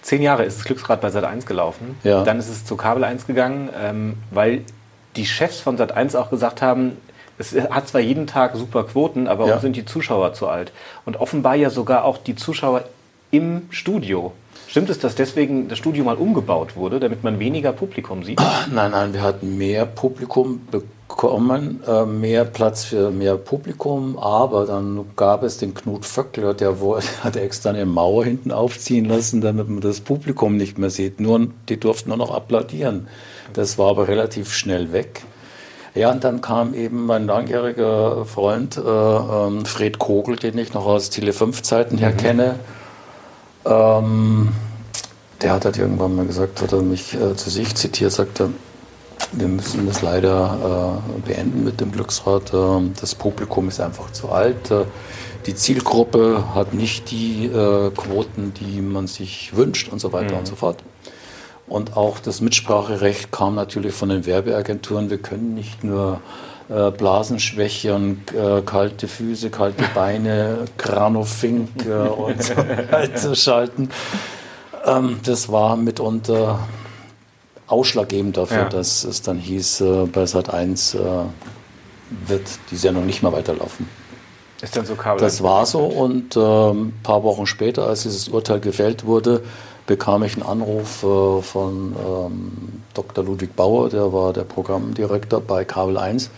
[0.02, 1.96] Zehn Jahre ist das Glücksrad bei Sat1 gelaufen.
[2.04, 2.24] Ja.
[2.24, 4.64] Dann ist es zu Kabel 1 gegangen, ähm, weil
[5.16, 6.96] die Chefs von Sat1 auch gesagt haben,
[7.38, 9.58] es hat zwar jeden Tag super Quoten, aber ja.
[9.58, 10.72] sind die Zuschauer zu alt.
[11.04, 12.84] Und offenbar ja sogar auch die Zuschauer
[13.30, 14.32] im Studio.
[14.68, 18.40] Stimmt es, dass deswegen das Studio mal umgebaut wurde, damit man weniger Publikum sieht?
[18.72, 25.04] Nein, nein, wir hatten mehr Publikum bekommen, äh, mehr Platz für mehr Publikum, aber dann
[25.14, 26.74] gab es den Knut Vöckler, der
[27.22, 31.20] hat extra eine Mauer hinten aufziehen lassen, damit man das Publikum nicht mehr sieht.
[31.20, 33.08] Nur, die durften nur noch applaudieren.
[33.52, 35.24] Das war aber relativ schnell weg.
[35.94, 40.86] Ja, und dann kam eben mein langjähriger Freund äh, ähm, Fred Kogel, den ich noch
[40.86, 42.16] aus Tele 5 Zeiten her mhm.
[42.16, 42.58] kenne.
[43.66, 44.48] Ähm,
[45.42, 48.50] der hat halt irgendwann mal gesagt, hat er mich äh, zu sich zitiert, sagte,
[49.32, 52.52] wir müssen das leider äh, beenden mit dem Glücksrad.
[52.54, 54.70] Ähm, das Publikum ist einfach zu alt.
[54.70, 54.84] Äh,
[55.46, 60.38] die Zielgruppe hat nicht die äh, Quoten, die man sich wünscht und so weiter mhm.
[60.40, 60.82] und so fort.
[61.72, 65.08] Und auch das Mitspracherecht kam natürlich von den Werbeagenturen.
[65.08, 66.20] Wir können nicht nur
[66.68, 73.88] äh, Blasenschwäche und äh, kalte Füße, kalte Beine, Granofink äh, und so weiter schalten.
[74.84, 76.58] Ähm, das war mitunter
[77.68, 78.68] ausschlaggebend dafür, ja.
[78.68, 80.98] dass es dann hieß, äh, bei Sat 1 äh,
[82.26, 83.88] wird die Sendung nicht mehr weiterlaufen.
[84.60, 85.22] Ist dann so Kabel?
[85.22, 89.42] Das war so und ein ähm, paar Wochen später, als dieses Urteil gefällt wurde,
[89.86, 93.24] bekam ich einen Anruf äh, von ähm, Dr.
[93.24, 96.30] Ludwig Bauer, der war der Programmdirektor bei Kabel 1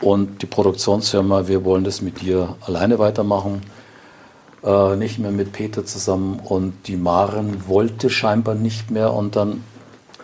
[0.00, 3.62] und die Produktionsfirma, wir wollen das mit dir alleine weitermachen,
[4.64, 9.64] äh, nicht mehr mit Peter zusammen und die Maren wollte scheinbar nicht mehr und dann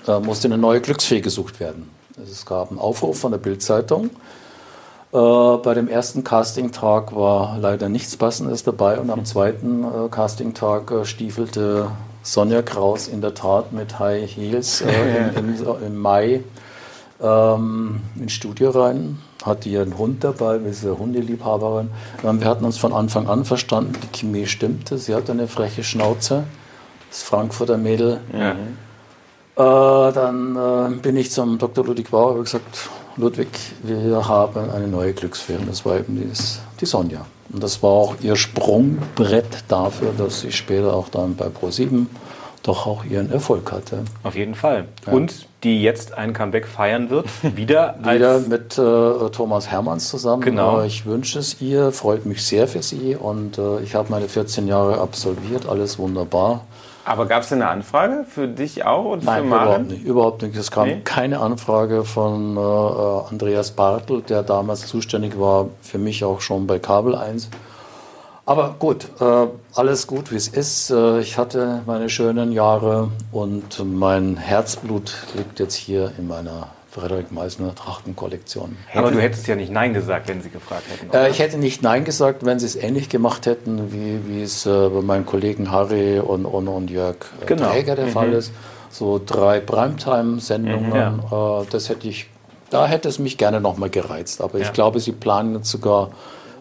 [0.06, 1.90] äh, musste eine neue Glücksfee gesucht werden.
[2.20, 4.10] Es gab einen Aufruf von der Bildzeitung.
[5.12, 10.90] Äh, bei dem ersten Castingtag war leider nichts Passendes dabei und am zweiten äh, Castingtag
[10.90, 11.90] äh, stiefelte
[12.22, 16.42] Sonja Kraus in der Tat mit High Heels äh, im, im, im, Mai
[17.20, 19.18] ähm, ins Studio rein.
[19.44, 21.90] Hatte ihren Hund dabei, wir sind Hundeliebhaberin.
[22.22, 24.98] Wir hatten uns von Anfang an verstanden, die Chemie stimmte.
[24.98, 26.44] Sie hatte eine freche Schnauze,
[27.08, 28.20] das Frankfurter Mädel.
[28.32, 28.56] Ja.
[29.58, 31.84] Äh, dann äh, bin ich zum Dr.
[31.84, 33.48] Ludwig Bauer und gesagt, Ludwig,
[33.82, 35.58] wir haben eine neue Glücksfee.
[35.66, 36.30] Das war eben die,
[36.80, 37.26] die Sonja.
[37.50, 42.06] Und das war auch ihr Sprungbrett dafür, dass sie später auch dann bei Pro7
[42.62, 44.04] doch auch ihren Erfolg hatte.
[44.22, 44.86] Auf jeden Fall.
[45.06, 45.12] Ja.
[45.12, 50.42] Und die jetzt ein Comeback feiern wird, wieder, wieder mit äh, Thomas Hermanns zusammen.
[50.42, 50.82] Genau.
[50.82, 54.28] Äh, ich wünsche es ihr, freut mich sehr für sie und äh, ich habe meine
[54.28, 56.66] 14 Jahre absolviert, alles wunderbar.
[57.08, 59.64] Aber gab es eine Anfrage für dich auch und Nein, für Maren?
[59.64, 60.04] überhaupt nicht.
[60.04, 60.56] Überhaupt nicht.
[60.56, 61.00] Es kam nee?
[61.02, 66.78] keine Anfrage von äh, Andreas Bartel, der damals zuständig war, für mich auch schon bei
[66.78, 67.48] Kabel 1.
[68.44, 70.90] Aber gut, äh, alles gut, wie es ist.
[70.90, 77.30] Äh, ich hatte meine schönen Jahre und mein Herzblut liegt jetzt hier in meiner Frederik
[77.32, 78.76] Meissner Trachtenkollektion.
[78.94, 81.14] Aber du hättest ja nicht Nein gesagt, wenn sie gefragt hätten.
[81.14, 84.64] Äh, ich hätte nicht Nein gesagt, wenn sie es ähnlich gemacht hätten, wie, wie es
[84.64, 87.70] äh, bei meinen Kollegen Harry und, und, und Jörg äh, genau.
[87.70, 88.10] Träger der mhm.
[88.10, 88.52] Fall ist.
[88.90, 91.60] So drei Primetime-Sendungen, mhm, ja.
[91.60, 92.30] äh, das hätte ich,
[92.70, 94.40] da hätte es mich gerne nochmal gereizt.
[94.40, 94.64] Aber ja.
[94.64, 96.10] ich glaube, sie planen jetzt sogar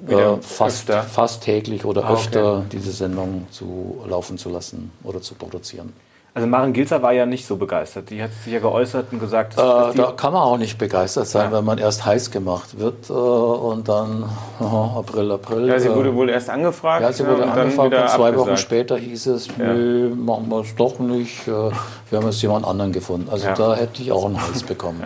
[0.09, 2.65] äh, fast, fast täglich oder ah, öfter okay.
[2.73, 5.93] diese Sendung zu laufen zu lassen oder zu produzieren.
[6.37, 8.11] Also Maren Gilzer war ja nicht so begeistert.
[8.11, 11.49] Die hat sich ja geäußert und gesagt, äh, da kann man auch nicht begeistert sein,
[11.49, 11.57] ja.
[11.57, 15.67] wenn man erst heiß gemacht wird äh, und dann oh, April, April.
[15.67, 17.01] Ja, sie wurde äh, wohl erst angefragt.
[17.01, 18.37] Ja, sie wurde und angefragt und zwei abgesagt.
[18.37, 19.73] Wochen später hieß es, ja.
[19.73, 21.47] nee, machen wir es doch nicht.
[21.47, 23.29] Äh, wir haben jetzt jemand anderen gefunden.
[23.31, 23.55] Also ja.
[23.55, 25.01] da hätte ich auch einen Hals bekommen.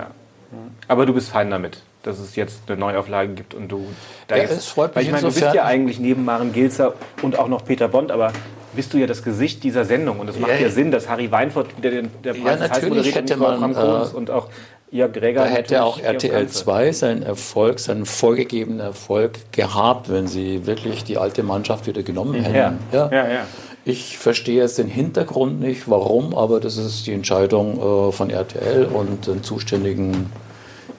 [0.89, 3.86] Aber du bist fein damit dass es jetzt eine Neuauflage gibt und du
[4.28, 4.58] da ja, jetzt.
[4.58, 7.48] Es freut mich weil ich meine, du bist ja eigentlich neben Maren Gilzer und auch
[7.48, 8.34] noch Peter Bond, aber
[8.74, 10.20] bist du ja das Gesicht dieser Sendung.
[10.20, 13.14] Und es macht ja, ja Sinn, dass Harry Weinfurt wieder den, der Preis ja, natürlich
[13.16, 14.48] hätte man, äh, und auch
[14.92, 15.46] Jörg Greger.
[15.46, 21.18] Da hätte auch RTL 2 seinen Erfolg, seinen vorgegebenen Erfolg gehabt, wenn sie wirklich die
[21.18, 22.80] alte Mannschaft wieder genommen hätten.
[22.92, 23.10] Ja.
[23.12, 23.48] ja, ja.
[23.84, 28.86] Ich verstehe jetzt den Hintergrund nicht, warum, aber das ist die Entscheidung äh, von RTL
[28.86, 30.30] und den Zuständigen,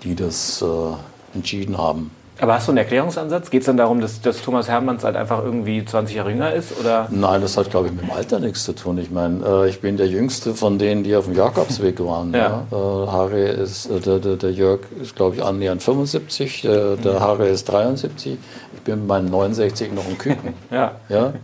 [0.02, 2.10] die das äh, entschieden haben.
[2.42, 3.50] Aber hast du einen Erklärungsansatz?
[3.50, 6.76] Geht es dann darum, dass, dass, Thomas Hermanns halt einfach irgendwie 20 Jahre jünger ist?
[6.76, 7.06] Oder?
[7.08, 8.98] Nein, das hat, glaube ich, mit dem Alter nichts zu tun.
[8.98, 12.34] Ich meine, äh, ich bin der Jüngste von denen, die auf dem Jakobsweg waren.
[12.34, 12.64] ja.
[12.68, 12.76] ja.
[12.76, 17.20] Äh, Harry ist, äh, der, der, der, Jörg ist, glaube ich, annähernd 75, der, der
[17.20, 18.36] Harry ist 73.
[18.74, 20.54] Ich bin mit meinen 69 noch ein Küken.
[20.72, 20.96] ja.
[21.08, 21.34] ja.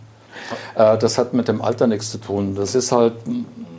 [0.74, 2.56] Äh, das hat mit dem Alter nichts zu tun.
[2.56, 3.12] Das ist halt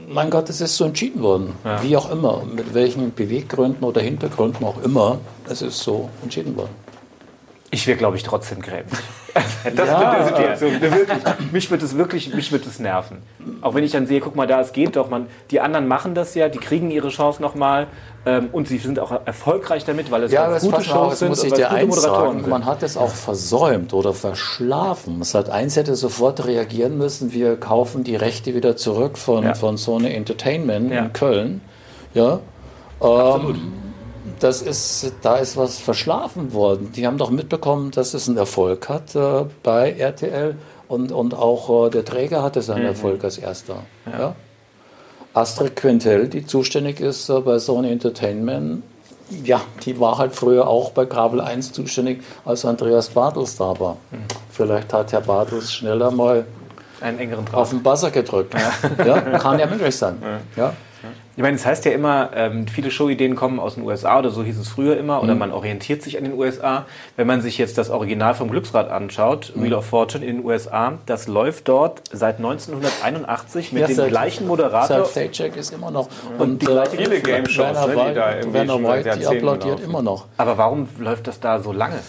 [0.07, 1.53] mein Gott, es ist so entschieden worden.
[1.65, 1.83] Ja.
[1.83, 5.17] Wie auch immer, mit welchen Beweggründen oder Hintergründen auch immer,
[5.49, 6.88] es ist so entschieden worden.
[7.71, 8.99] Ich wäre, glaube ich, trotzdem grämlich.
[9.75, 9.99] das ja.
[9.99, 10.25] mit der
[10.57, 10.81] Situation.
[10.81, 13.17] Wirklich, mich wird es wirklich, mich wird es nerven.
[13.61, 15.09] Auch wenn ich dann sehe, guck mal, da, es geht doch.
[15.09, 17.87] Man, die anderen machen das ja, die kriegen ihre Chance nochmal
[18.25, 21.29] ähm, und sie sind auch erfolgreich damit, weil es ja, halt gute Shows auf, sind
[21.29, 25.21] muss ich dir eins sagen, Man hat es auch versäumt oder verschlafen.
[25.23, 27.33] Sat 1 hätte sofort reagieren müssen.
[27.33, 29.53] Wir kaufen die Rechte wieder zurück von, ja.
[29.53, 31.05] von Sony Entertainment ja.
[31.05, 31.61] in Köln.
[32.15, 32.39] Ja.
[32.99, 33.55] Absolut.
[33.55, 33.88] Ähm,
[34.39, 36.91] das ist, da ist was verschlafen worden.
[36.95, 40.55] Die haben doch mitbekommen, dass es einen Erfolg hat äh, bei RTL
[40.87, 42.87] und, und auch äh, der Träger hatte seinen mhm.
[42.87, 43.83] Erfolg als erster.
[44.05, 44.19] Ja.
[44.19, 44.35] ja.
[45.33, 48.83] Astrid Quintel, die zuständig ist äh, bei Sony Entertainment,
[49.43, 53.97] ja, die war halt früher auch bei Kabel 1 zuständig, als Andreas Bartels da war.
[54.11, 54.17] Mhm.
[54.51, 56.45] Vielleicht hat Herr Bartels schneller mal
[56.99, 57.55] einen engeren Draht.
[57.55, 58.55] auf den Buzzer gedrückt.
[58.55, 59.05] Ja.
[59.05, 59.37] ja.
[59.37, 60.17] kann ja möglich sein.
[60.55, 60.63] Ja.
[60.63, 60.73] ja.
[61.35, 64.43] Ich meine, es heißt ja immer, ähm, viele Showideen kommen aus den USA oder so
[64.43, 65.39] hieß es früher immer, oder mhm.
[65.39, 66.85] man orientiert sich an den USA.
[67.15, 69.63] Wenn man sich jetzt das Original vom Glücksrad anschaut, mhm.
[69.63, 74.47] Wheel of Fortune in den USA, das läuft dort seit 1981 mit ja, dem gleichen
[74.47, 75.07] Moderator.
[75.07, 76.09] Paycheck ist immer noch.
[76.37, 79.79] Und, und die gleiche viele Game Shows, Werner, ne, die da Werner White, die applaudiert
[79.79, 80.25] immer noch.
[80.37, 81.99] Aber warum läuft das da so lange?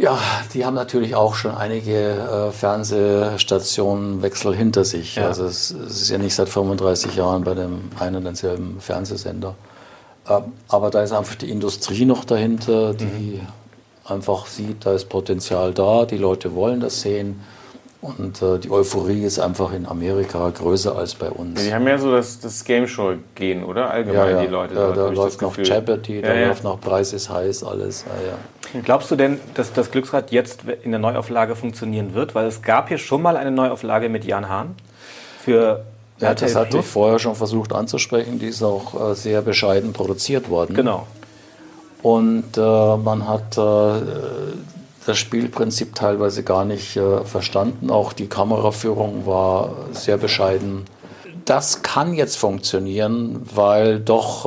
[0.00, 0.18] Ja,
[0.54, 5.16] die haben natürlich auch schon einige äh, Fernsehstationenwechsel hinter sich.
[5.16, 5.26] Ja.
[5.26, 9.56] Also es, es, ist ja nicht seit 35 Jahren bei dem einen und denselben Fernsehsender.
[10.26, 13.40] Äh, aber da ist einfach die Industrie noch dahinter, die mhm.
[14.06, 17.38] einfach sieht, da ist Potenzial da, die Leute wollen das sehen.
[18.00, 21.60] Und äh, die Euphorie ist einfach in Amerika größer als bei uns.
[21.60, 23.90] Ja, die haben ja so das, das Game Show-Gehen, oder?
[23.90, 24.40] Allgemein ja, ja.
[24.40, 24.74] die Leute.
[24.74, 28.06] Ja, da läuft noch Jeopardy, da läuft noch Preis ist heiß, alles.
[28.84, 32.34] Glaubst du denn, dass das Glücksrad jetzt in der Neuauflage funktionieren wird?
[32.34, 34.74] Weil es gab hier schon mal eine Neuauflage mit Jan Hahn
[35.42, 35.84] für
[36.18, 38.38] Ja, das hatte ich vorher schon versucht anzusprechen.
[38.38, 40.74] Die ist auch äh, sehr bescheiden produziert worden.
[40.74, 41.06] Genau.
[42.02, 44.00] Und äh, man hat äh,
[45.06, 47.90] das Spielprinzip teilweise gar nicht äh, verstanden.
[47.90, 50.84] Auch die Kameraführung war sehr bescheiden.
[51.44, 54.44] Das kann jetzt funktionieren, weil doch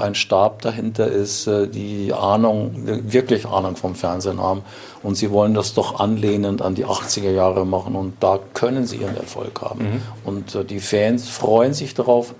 [0.00, 4.62] äh, ein Stab dahinter ist, äh, die Ahnung, wirklich Ahnung vom Fernsehen haben.
[5.02, 7.94] Und sie wollen das doch anlehnend an die 80er Jahre machen.
[7.94, 9.84] Und da können sie ihren Erfolg haben.
[9.84, 10.02] Mhm.
[10.24, 12.34] Und äh, die Fans freuen sich darauf,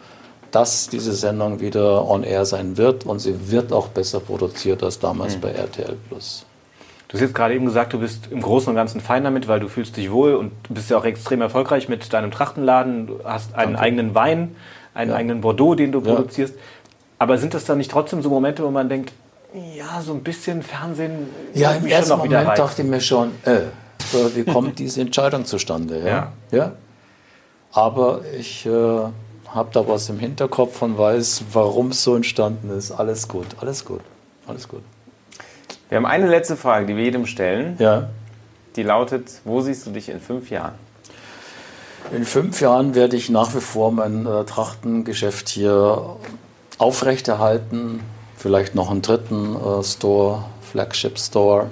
[0.51, 3.07] dass diese Sendung wieder on air sein wird.
[3.07, 5.40] Und sie wird auch besser produziert als damals mhm.
[5.40, 6.47] bei RTL Plus.
[7.09, 9.61] Du hast jetzt gerade eben gesagt, du bist im Großen und Ganzen fein damit, weil
[9.61, 13.07] du fühlst dich wohl und bist ja auch extrem erfolgreich mit deinem Trachtenladen.
[13.07, 13.81] Du hast einen Danke.
[13.81, 14.57] eigenen Wein,
[14.92, 15.16] einen ja.
[15.16, 16.14] eigenen Bordeaux, den du ja.
[16.14, 16.55] produzierst.
[17.19, 19.12] Aber sind das dann nicht trotzdem so Momente, wo man denkt,
[19.77, 21.29] ja, so ein bisschen Fernsehen.
[21.55, 22.57] Ja, im ersten Moment rein.
[22.57, 23.61] dachte ich mir schon, äh,
[24.35, 26.01] wie kommt diese Entscheidung zustande?
[26.01, 26.33] Ja.
[26.51, 26.59] ja.
[26.59, 26.73] ja?
[27.73, 32.90] Aber ich äh, habe da was im Hinterkopf und weiß, warum es so entstanden ist.
[32.90, 34.01] Alles gut, alles gut,
[34.47, 34.83] alles gut.
[35.88, 37.77] Wir haben eine letzte Frage, die wir jedem stellen.
[37.79, 38.09] Ja.
[38.75, 40.75] Die lautet: Wo siehst du dich in fünf Jahren?
[42.12, 46.16] In fünf Jahren werde ich nach wie vor mein äh, Trachtengeschäft hier
[46.79, 48.01] aufrechterhalten.
[48.37, 51.70] Vielleicht noch einen dritten äh, Store, Flagship Store.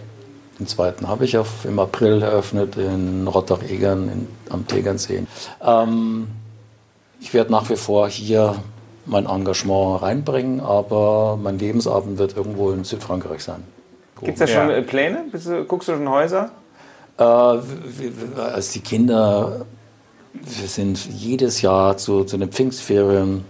[0.59, 5.25] Den zweiten habe ich auf, im April eröffnet in Rottach-Egern am Tegernsee.
[5.65, 6.29] Ähm,
[7.21, 8.57] ich werde nach wie vor hier
[9.07, 13.65] mein Engagement reinbringen, aber mein Lebensabend wird irgendwo in Südfrankreich sein.
[14.25, 14.81] Gibt es da schon ja.
[14.83, 15.25] Pläne?
[15.69, 16.51] guckst du schon Häuser?
[17.19, 19.67] Äh, als die Kinder,
[20.33, 23.45] wir sind jedes Jahr zu, zu den Pfingstferien,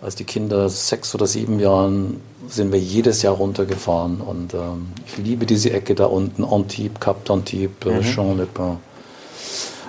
[0.00, 4.20] als die Kinder sechs oder sieben Jahren, sind wir jedes Jahr runtergefahren.
[4.20, 8.00] Und ähm, ich liebe diese Ecke da unten, Antibes, Cap d'Antibes, mhm.
[8.02, 8.78] Jean-Le-Pin.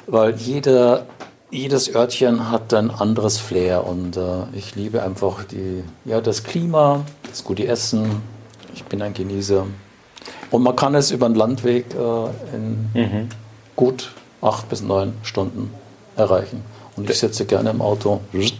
[0.08, 1.06] Weil jeder,
[1.50, 7.06] jedes Örtchen hat ein anderes Flair und äh, ich liebe einfach die, ja, das Klima,
[7.30, 8.22] das gute Essen.
[8.76, 9.66] Ich bin ein Genießer.
[10.54, 13.30] Und man kann es über den Landweg äh, in mhm.
[13.76, 15.74] gut acht bis neun Stunden
[16.16, 16.64] erreichen.
[16.96, 18.22] Und ich sitze gerne im Auto.
[18.32, 18.52] Mhm.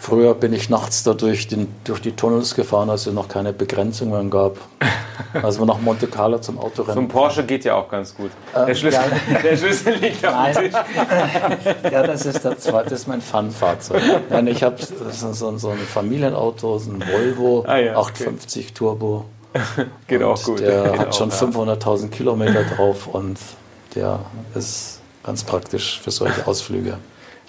[0.00, 3.52] Früher bin ich nachts da durch, den, durch die Tunnels gefahren, als es noch keine
[3.52, 4.56] Begrenzungen gab.
[5.42, 6.94] Also nach Monte Carlo zum Autorennen.
[6.94, 8.30] So ein Porsche geht ja auch ganz gut.
[8.56, 9.00] Ähm, der, Schlüssel,
[9.32, 10.72] ja, der Schlüssel liegt auf dem Tisch.
[11.92, 14.00] ja, das ist, das, das ist mein Fun-Fahrzeug.
[14.46, 14.76] Ich habe
[15.10, 18.74] so, so, ein Familienauto, so ein Volvo ah, ja, 850 okay.
[18.74, 19.24] Turbo.
[20.06, 20.60] Geht auch gut.
[20.60, 21.36] Der Geht hat schon ja.
[21.36, 23.38] 500.000 Kilometer drauf und
[23.94, 24.20] der
[24.54, 26.98] ist ganz praktisch für solche Ausflüge.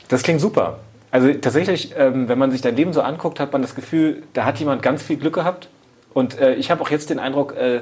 [0.08, 0.80] Das klingt super.
[1.12, 4.46] Also tatsächlich, ähm, wenn man sich dein Leben so anguckt, hat man das Gefühl, da
[4.46, 5.70] hat jemand ganz viel Glück gehabt.
[6.14, 7.82] Und äh, ich habe auch jetzt den Eindruck, äh,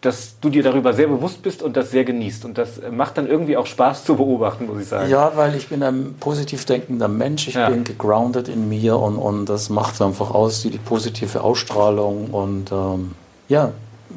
[0.00, 2.44] dass du dir darüber sehr bewusst bist und das sehr genießt.
[2.44, 5.10] Und das macht dann irgendwie auch Spaß zu beobachten, muss ich sagen.
[5.10, 7.48] Ja, weil ich bin ein positiv denkender Mensch.
[7.48, 7.68] Ich ja.
[7.68, 12.70] bin gegroundet in mir und, und das macht einfach aus, die, die positive Ausstrahlung und
[12.70, 13.12] ähm,
[13.48, 13.72] ja,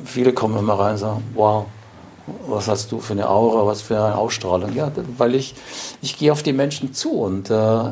[0.06, 1.66] viele kommen immer rein und sagen, wow,
[2.48, 4.74] was hast du für eine Aura, was für eine Ausstrahlung.
[4.76, 5.56] Ja, weil ich,
[6.02, 7.84] ich gehe auf die Menschen zu und äh,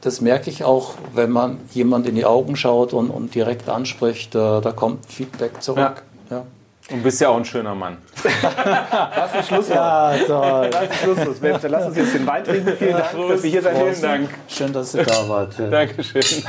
[0.00, 4.34] das merke ich auch, wenn man jemand in die Augen schaut und, und direkt anspricht,
[4.34, 6.02] äh, da kommt Feedback zurück.
[6.30, 6.36] Ja.
[6.38, 6.46] ja.
[6.90, 7.98] Und bist ja auch ein schöner Mann.
[8.22, 9.76] das ist Schlusswort.
[9.76, 10.70] Ja, toll.
[10.70, 11.42] Das ist Schlusswort.
[11.42, 12.72] Mensch, lass uns jetzt den Wein trinken.
[12.76, 14.30] Vielen Dank, Prost, dass wir hier sein Vielen Dank.
[14.48, 15.54] Schön, dass du da wart.
[15.70, 16.44] Dankeschön.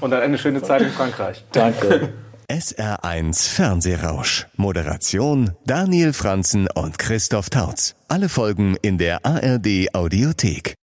[0.00, 1.44] Und dann eine schöne Zeit in Frankreich.
[1.52, 2.12] Danke.
[2.48, 4.46] SR1 Fernsehrausch.
[4.56, 7.94] Moderation Daniel Franzen und Christoph Tautz.
[8.08, 10.72] Alle Folgen in der ARD Audiothek.